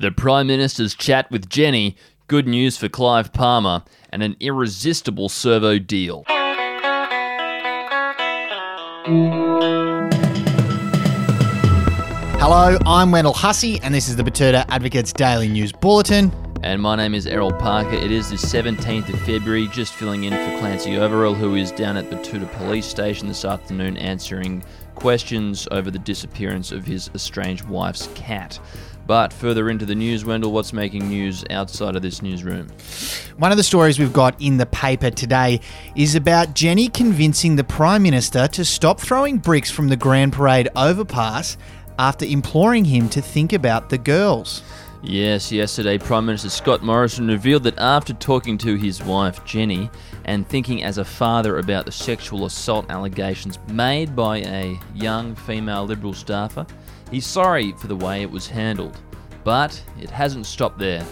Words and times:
The 0.00 0.10
Prime 0.10 0.46
Minister's 0.46 0.94
chat 0.94 1.30
with 1.30 1.50
Jenny, 1.50 1.94
good 2.26 2.48
news 2.48 2.78
for 2.78 2.88
Clive 2.88 3.34
Palmer, 3.34 3.82
and 4.08 4.22
an 4.22 4.34
irresistible 4.40 5.28
servo 5.28 5.78
deal. 5.78 6.24
Hello, 12.38 12.78
I'm 12.86 13.12
Wendell 13.12 13.34
Hussey, 13.34 13.78
and 13.82 13.94
this 13.94 14.08
is 14.08 14.16
the 14.16 14.22
Betoota 14.22 14.64
Advocate's 14.70 15.12
Daily 15.12 15.48
News 15.48 15.70
Bulletin. 15.70 16.32
And 16.62 16.80
my 16.80 16.96
name 16.96 17.14
is 17.14 17.26
Errol 17.26 17.52
Parker. 17.52 17.94
It 17.94 18.10
is 18.10 18.30
the 18.30 18.36
17th 18.36 19.12
of 19.12 19.20
February, 19.20 19.66
just 19.66 19.92
filling 19.92 20.24
in 20.24 20.32
for 20.32 20.58
Clancy 20.60 20.92
Overell, 20.92 21.36
who 21.36 21.56
is 21.56 21.72
down 21.72 21.98
at 21.98 22.08
Betoota 22.08 22.50
Police 22.52 22.86
Station 22.86 23.28
this 23.28 23.44
afternoon 23.44 23.98
answering 23.98 24.64
questions 24.94 25.68
over 25.70 25.90
the 25.90 25.98
disappearance 25.98 26.72
of 26.72 26.86
his 26.86 27.10
estranged 27.14 27.66
wife's 27.66 28.08
cat. 28.14 28.58
But 29.06 29.32
further 29.32 29.70
into 29.70 29.86
the 29.86 29.94
news, 29.94 30.24
Wendell, 30.24 30.52
what's 30.52 30.72
making 30.72 31.08
news 31.08 31.44
outside 31.50 31.96
of 31.96 32.02
this 32.02 32.22
newsroom? 32.22 32.68
One 33.38 33.50
of 33.50 33.56
the 33.56 33.64
stories 33.64 33.98
we've 33.98 34.12
got 34.12 34.40
in 34.40 34.56
the 34.56 34.66
paper 34.66 35.10
today 35.10 35.60
is 35.96 36.14
about 36.14 36.54
Jenny 36.54 36.88
convincing 36.88 37.56
the 37.56 37.64
Prime 37.64 38.02
Minister 38.02 38.46
to 38.48 38.64
stop 38.64 39.00
throwing 39.00 39.38
bricks 39.38 39.70
from 39.70 39.88
the 39.88 39.96
Grand 39.96 40.32
Parade 40.32 40.68
overpass 40.76 41.56
after 41.98 42.24
imploring 42.24 42.84
him 42.84 43.08
to 43.10 43.20
think 43.20 43.52
about 43.52 43.90
the 43.90 43.98
girls. 43.98 44.62
Yes, 45.02 45.50
yesterday 45.50 45.96
Prime 45.96 46.26
Minister 46.26 46.50
Scott 46.50 46.82
Morrison 46.82 47.26
revealed 47.26 47.62
that 47.62 47.78
after 47.78 48.12
talking 48.12 48.58
to 48.58 48.74
his 48.74 49.02
wife 49.02 49.42
Jenny 49.46 49.88
and 50.26 50.46
thinking 50.46 50.82
as 50.82 50.98
a 50.98 51.04
father 51.06 51.56
about 51.56 51.86
the 51.86 51.92
sexual 51.92 52.44
assault 52.44 52.84
allegations 52.90 53.58
made 53.68 54.14
by 54.14 54.38
a 54.38 54.78
young 54.94 55.34
female 55.34 55.86
Liberal 55.86 56.12
staffer, 56.12 56.66
he's 57.10 57.26
sorry 57.26 57.72
for 57.72 57.86
the 57.86 57.96
way 57.96 58.20
it 58.20 58.30
was 58.30 58.46
handled. 58.46 59.00
But 59.42 59.82
it 59.98 60.10
hasn't 60.10 60.44
stopped 60.44 60.78
there. 60.78 61.06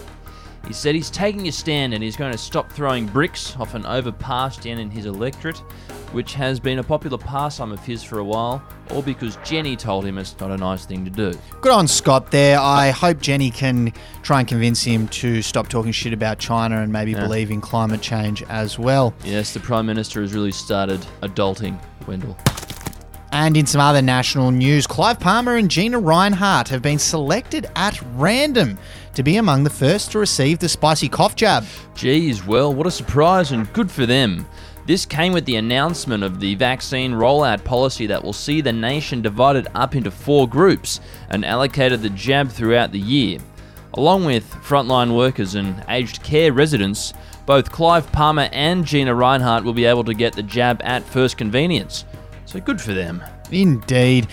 He 0.67 0.73
said 0.73 0.93
he's 0.93 1.09
taking 1.09 1.47
a 1.47 1.51
stand 1.51 1.95
and 1.95 2.03
he's 2.03 2.15
going 2.15 2.31
to 2.31 2.37
stop 2.37 2.71
throwing 2.71 3.07
bricks 3.07 3.57
off 3.57 3.73
an 3.73 3.87
overpass 3.87 4.57
down 4.57 4.77
in 4.77 4.91
his 4.91 5.07
electorate, 5.07 5.63
which 6.11 6.33
has 6.33 6.59
been 6.59 6.79
a 6.79 6.83
popular 6.83 7.17
pastime 7.17 7.71
of 7.71 7.79
his 7.85 8.03
for 8.03 8.19
a 8.19 8.23
while, 8.23 8.63
all 8.91 9.01
because 9.01 9.37
Jenny 9.43 9.75
told 9.75 10.05
him 10.05 10.17
it's 10.17 10.39
not 10.39 10.51
a 10.51 10.57
nice 10.57 10.85
thing 10.85 11.05
to 11.05 11.11
do. 11.11 11.33
Good 11.61 11.71
on 11.71 11.87
Scott 11.87 12.31
there. 12.31 12.59
I 12.59 12.89
hope 12.89 13.19
Jenny 13.21 13.51
can 13.51 13.93
try 14.23 14.39
and 14.39 14.47
convince 14.47 14.83
him 14.83 15.07
to 15.09 15.41
stop 15.41 15.67
talking 15.67 15.91
shit 15.91 16.13
about 16.13 16.39
China 16.39 16.81
and 16.81 16.91
maybe 16.91 17.11
Yeah. 17.11 17.21
believe 17.21 17.51
in 17.51 17.61
climate 17.61 18.01
change 18.01 18.43
as 18.49 18.79
well. 18.79 19.13
Yes, 19.23 19.53
the 19.53 19.59
Prime 19.59 19.85
Minister 19.85 20.21
has 20.21 20.33
really 20.33 20.51
started 20.51 21.05
adulting, 21.21 21.77
Wendell. 22.07 22.37
And 23.31 23.55
in 23.55 23.67
some 23.67 23.79
other 23.79 24.01
national 24.01 24.49
news, 24.49 24.87
Clive 24.87 25.19
Palmer 25.19 25.55
and 25.57 25.69
Gina 25.69 26.01
Rinehart 26.01 26.67
have 26.69 26.81
been 26.81 26.97
selected 26.97 27.67
at 27.75 27.99
random 28.15 28.79
to 29.13 29.21
be 29.21 29.37
among 29.37 29.63
the 29.63 29.69
first 29.69 30.11
to 30.11 30.19
receive 30.19 30.57
the 30.57 30.67
spicy 30.67 31.07
cough 31.09 31.35
jab. 31.35 31.63
Geez, 31.93 32.43
well, 32.45 32.73
what 32.73 32.87
a 32.87 32.91
surprise 32.91 33.51
and 33.51 33.71
good 33.73 33.91
for 33.91 34.07
them. 34.07 34.47
This 34.89 35.05
came 35.05 35.33
with 35.33 35.45
the 35.45 35.57
announcement 35.57 36.23
of 36.23 36.39
the 36.39 36.55
vaccine 36.55 37.11
rollout 37.11 37.63
policy 37.63 38.07
that 38.07 38.23
will 38.23 38.33
see 38.33 38.59
the 38.59 38.73
nation 38.73 39.21
divided 39.21 39.67
up 39.75 39.95
into 39.95 40.09
four 40.09 40.49
groups 40.49 40.99
and 41.29 41.45
allocated 41.45 42.01
the 42.01 42.09
jab 42.09 42.49
throughout 42.49 42.91
the 42.91 42.99
year. 42.99 43.37
Along 43.93 44.25
with 44.25 44.51
frontline 44.51 45.15
workers 45.15 45.53
and 45.53 45.85
aged 45.89 46.23
care 46.23 46.53
residents, 46.53 47.13
both 47.45 47.71
Clive 47.71 48.11
Palmer 48.11 48.49
and 48.51 48.83
Gina 48.83 49.13
Rinehart 49.13 49.63
will 49.63 49.75
be 49.75 49.85
able 49.85 50.03
to 50.05 50.15
get 50.15 50.33
the 50.33 50.41
jab 50.41 50.81
at 50.83 51.03
first 51.03 51.37
convenience. 51.37 52.05
So 52.47 52.59
good 52.59 52.81
for 52.81 52.95
them. 52.95 53.23
Indeed. 53.51 54.25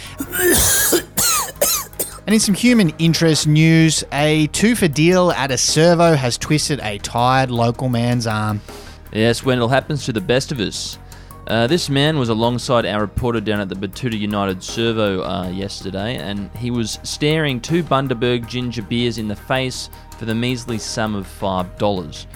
and 2.27 2.33
in 2.35 2.41
some 2.41 2.55
human 2.55 2.95
interest 2.99 3.47
news, 3.47 4.05
a 4.11 4.47
two 4.47 4.75
for 4.75 4.89
deal 4.89 5.33
at 5.33 5.51
a 5.51 5.59
servo 5.59 6.15
has 6.15 6.39
twisted 6.39 6.81
a 6.81 6.97
tired 6.97 7.51
local 7.51 7.91
man's 7.91 8.27
arm. 8.27 8.63
Yes, 9.13 9.45
Wendell 9.45 9.69
happens 9.69 10.05
to 10.05 10.13
the 10.13 10.21
best 10.21 10.53
of 10.53 10.61
us. 10.61 10.99
Uh, 11.47 11.67
this 11.69 11.89
man 11.89 12.19
was 12.19 12.29
alongside 12.29 12.85
our 12.85 13.01
reporter 13.01 13.41
down 13.41 13.61
at 13.61 13.69
the 13.69 13.75
Betoota 13.77 14.19
United 14.19 14.65
Servo 14.65 15.23
uh, 15.23 15.49
yesterday, 15.49 16.17
and 16.17 16.51
he 16.57 16.73
was 16.73 16.99
staring 17.05 17.61
two 17.61 17.85
Bundaberg 17.85 18.49
ginger 18.49 18.83
beers 18.83 19.17
in 19.17 19.29
the 19.29 19.37
face 19.37 19.89
for 20.19 20.25
the 20.25 20.35
measly 20.35 20.77
sum 20.79 21.15
of 21.15 21.25
$5. 21.25 22.27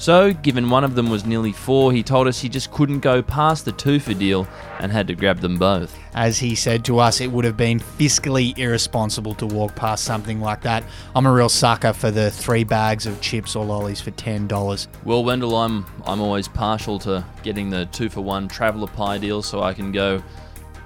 So, 0.00 0.32
given 0.32 0.70
one 0.70 0.84
of 0.84 0.94
them 0.94 1.10
was 1.10 1.26
nearly 1.26 1.50
four, 1.50 1.92
he 1.92 2.04
told 2.04 2.28
us 2.28 2.38
he 2.38 2.48
just 2.48 2.70
couldn't 2.70 3.00
go 3.00 3.20
past 3.20 3.64
the 3.64 3.72
two 3.72 3.98
for 3.98 4.14
deal 4.14 4.46
and 4.78 4.92
had 4.92 5.08
to 5.08 5.14
grab 5.16 5.40
them 5.40 5.58
both. 5.58 5.98
As 6.14 6.38
he 6.38 6.54
said 6.54 6.84
to 6.84 7.00
us, 7.00 7.20
it 7.20 7.32
would 7.32 7.44
have 7.44 7.56
been 7.56 7.80
fiscally 7.80 8.56
irresponsible 8.56 9.34
to 9.34 9.46
walk 9.46 9.74
past 9.74 10.04
something 10.04 10.40
like 10.40 10.62
that. 10.62 10.84
I'm 11.16 11.26
a 11.26 11.32
real 11.32 11.48
sucker 11.48 11.92
for 11.92 12.12
the 12.12 12.30
three 12.30 12.62
bags 12.62 13.06
of 13.06 13.20
chips 13.20 13.56
or 13.56 13.64
lollies 13.64 14.00
for 14.00 14.12
$10. 14.12 14.86
Well, 15.04 15.24
Wendell, 15.24 15.56
I'm 15.56 15.84
I'm 16.06 16.20
always 16.20 16.46
partial 16.46 17.00
to 17.00 17.24
getting 17.42 17.68
the 17.68 17.86
two 17.86 18.08
for 18.08 18.20
one 18.20 18.46
traveller 18.46 18.86
pie 18.86 19.18
deal, 19.18 19.42
so 19.42 19.64
I 19.64 19.74
can 19.74 19.90
go 19.90 20.22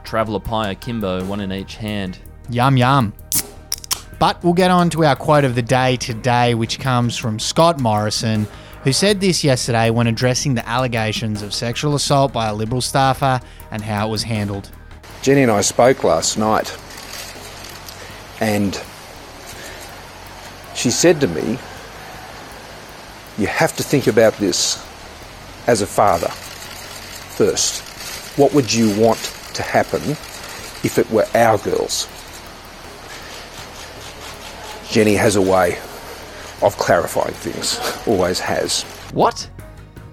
traveller 0.04 0.40
pie 0.40 0.70
akimbo, 0.70 1.24
one 1.26 1.40
in 1.40 1.52
each 1.52 1.76
hand. 1.76 2.18
Yum, 2.48 2.78
yum. 2.78 3.12
But 4.18 4.42
we'll 4.42 4.54
get 4.54 4.70
on 4.70 4.88
to 4.90 5.04
our 5.04 5.16
quote 5.16 5.44
of 5.44 5.54
the 5.54 5.62
day 5.62 5.96
today, 5.96 6.54
which 6.54 6.78
comes 6.78 7.18
from 7.18 7.38
Scott 7.38 7.80
Morrison, 7.80 8.46
who 8.84 8.92
said 8.92 9.20
this 9.20 9.44
yesterday 9.44 9.90
when 9.90 10.06
addressing 10.06 10.54
the 10.54 10.68
allegations 10.68 11.42
of 11.42 11.54
sexual 11.54 11.94
assault 11.94 12.32
by 12.32 12.48
a 12.48 12.54
Liberal 12.54 12.80
staffer 12.80 13.40
and 13.70 13.82
how 13.82 14.08
it 14.08 14.10
was 14.10 14.24
handled. 14.24 14.70
Jenny 15.22 15.42
and 15.42 15.52
I 15.52 15.60
spoke 15.60 16.02
last 16.02 16.36
night, 16.36 16.76
and 18.40 18.74
she 20.74 20.90
said 20.90 21.20
to 21.20 21.28
me, 21.28 21.58
You 23.38 23.46
have 23.46 23.76
to 23.76 23.84
think 23.84 24.08
about 24.08 24.34
this 24.34 24.84
as 25.68 25.80
a 25.80 25.86
father 25.86 26.28
first. 26.28 27.82
What 28.36 28.52
would 28.52 28.72
you 28.72 28.98
want 29.00 29.18
to 29.54 29.62
happen 29.62 30.00
if 30.82 30.98
it 30.98 31.08
were 31.10 31.26
our 31.34 31.58
girls? 31.58 32.08
Jenny 34.90 35.14
has 35.14 35.36
a 35.36 35.42
way 35.42 35.78
of 36.62 36.76
clarifying 36.76 37.34
things, 37.34 37.80
always 38.06 38.38
has. 38.40 38.82
What? 39.12 39.48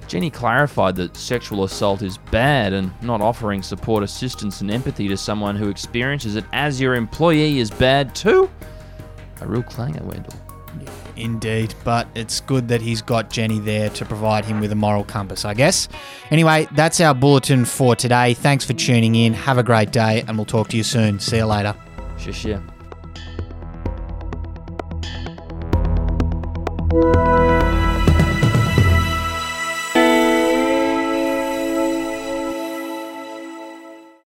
Jenny 0.08 0.32
clarified 0.32 0.96
that 0.96 1.16
sexual 1.16 1.64
assault 1.64 2.02
is 2.02 2.18
bad 2.18 2.74
and 2.74 2.92
not 3.04 3.22
offering 3.22 3.62
support, 3.62 4.04
assistance, 4.04 4.62
and 4.62 4.72
empathy 4.72 5.08
to 5.08 5.16
someone 5.16 5.56
who 5.56 5.70
experiences 5.70 6.36
it 6.36 6.46
as 6.52 6.82
your 6.82 6.96
employee 6.96 7.60
is 7.60 7.70
bad 7.70 8.16
too? 8.16 8.50
A 9.42 9.48
real 9.48 9.62
clanger, 9.62 10.04
Wendell. 10.04 10.34
Indeed, 11.16 11.76
but 11.84 12.08
it's 12.16 12.40
good 12.40 12.68
that 12.70 12.82
he's 12.82 13.02
got 13.02 13.30
Jenny 13.30 13.60
there 13.60 13.90
to 13.90 14.06
provide 14.06 14.46
him 14.46 14.60
with 14.60 14.72
a 14.72 14.76
moral 14.76 15.04
compass, 15.04 15.46
I 15.46 15.54
guess. 15.54 15.88
Anyway, 16.32 16.68
that's 16.72 17.00
our 17.02 17.14
bulletin 17.14 17.66
for 17.66 17.96
today. 17.96 18.34
Thanks 18.34 18.66
for 18.66 18.74
tuning 18.74 19.16
in. 19.16 19.34
Have 19.34 19.58
a 19.58 19.64
great 19.64 19.92
day, 19.92 20.24
and 20.28 20.38
we'll 20.38 20.46
talk 20.46 20.70
to 20.70 20.78
you 20.78 20.84
soon. 20.84 21.20
See 21.20 21.38
you 21.38 21.46
later. 21.46 21.76
Shush, 22.18 22.46
yeah. 22.46 22.62
Thank 26.92 27.04
you. 27.04 27.29